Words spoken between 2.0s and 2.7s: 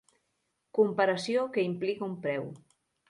un preu.